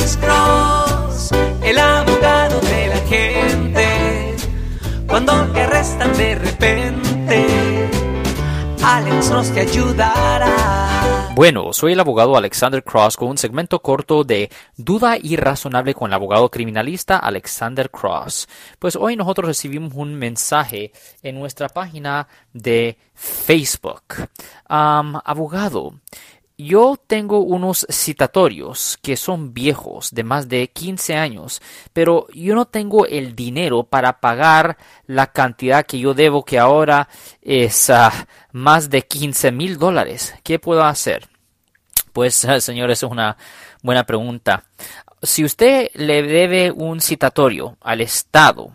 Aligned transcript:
Alex 0.00 0.16
Cross, 0.16 1.30
el 1.62 1.78
abogado 1.78 2.58
de 2.60 2.86
la 2.86 3.00
gente. 3.06 4.36
Cuando 5.06 5.46
te 5.52 5.60
arrestan 5.60 6.16
de 6.16 6.36
repente, 6.36 7.90
Alex 8.82 9.28
Cross 9.28 9.52
te 9.52 9.60
ayudará. 9.60 11.32
Bueno, 11.34 11.74
soy 11.74 11.92
el 11.92 12.00
abogado 12.00 12.34
Alexander 12.34 12.82
Cross 12.82 13.18
con 13.18 13.28
un 13.28 13.36
segmento 13.36 13.82
corto 13.82 14.24
de 14.24 14.50
Duda 14.74 15.18
irrazonable 15.18 15.92
con 15.92 16.08
el 16.08 16.14
abogado 16.14 16.50
criminalista 16.50 17.18
Alexander 17.18 17.90
Cross. 17.90 18.48
Pues 18.78 18.96
hoy 18.96 19.16
nosotros 19.16 19.48
recibimos 19.48 19.92
un 19.94 20.14
mensaje 20.14 20.92
en 21.22 21.38
nuestra 21.38 21.68
página 21.68 22.26
de 22.54 22.96
Facebook. 23.12 24.02
Abogado, 24.66 25.92
yo 26.64 26.96
tengo 27.06 27.40
unos 27.40 27.86
citatorios 27.90 28.98
que 29.02 29.16
son 29.16 29.54
viejos, 29.54 30.10
de 30.12 30.24
más 30.24 30.48
de 30.48 30.68
15 30.68 31.16
años, 31.16 31.62
pero 31.92 32.26
yo 32.32 32.54
no 32.54 32.66
tengo 32.66 33.06
el 33.06 33.34
dinero 33.34 33.84
para 33.84 34.20
pagar 34.20 34.76
la 35.06 35.32
cantidad 35.32 35.86
que 35.86 35.98
yo 35.98 36.14
debo, 36.14 36.44
que 36.44 36.58
ahora 36.58 37.08
es 37.42 37.88
uh, 37.88 38.10
más 38.52 38.90
de 38.90 39.02
15 39.02 39.52
mil 39.52 39.78
dólares. 39.78 40.34
¿Qué 40.42 40.58
puedo 40.58 40.84
hacer? 40.84 41.28
Pues, 42.12 42.46
señores, 42.58 42.98
es 43.02 43.10
una 43.10 43.36
buena 43.82 44.04
pregunta. 44.04 44.64
Si 45.22 45.44
usted 45.44 45.90
le 45.94 46.22
debe 46.22 46.70
un 46.70 47.00
citatorio 47.00 47.76
al 47.80 48.00
Estado, 48.00 48.72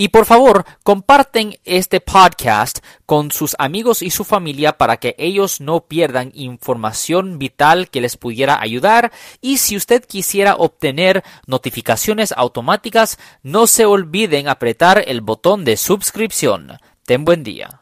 Y 0.00 0.10
por 0.10 0.26
favor, 0.26 0.64
comparten 0.84 1.56
este 1.64 2.00
podcast 2.00 2.78
con 3.04 3.32
sus 3.32 3.56
amigos 3.58 4.00
y 4.00 4.10
su 4.10 4.22
familia 4.22 4.78
para 4.78 4.98
que 4.98 5.16
ellos 5.18 5.60
no 5.60 5.86
pierdan 5.86 6.30
información 6.34 7.40
vital 7.40 7.90
que 7.90 8.00
les 8.00 8.16
pudiera 8.16 8.60
ayudar. 8.60 9.10
Y 9.40 9.58
si 9.58 9.76
usted 9.76 10.04
quisiera 10.04 10.54
obtener 10.54 11.24
notificaciones 11.48 12.32
automáticas, 12.36 13.18
no 13.42 13.66
se 13.66 13.86
olviden 13.86 14.46
apretar 14.48 15.02
el 15.04 15.20
botón 15.20 15.64
de 15.64 15.76
suscripción. 15.76 16.78
Ten 17.04 17.24
buen 17.24 17.42
día. 17.42 17.80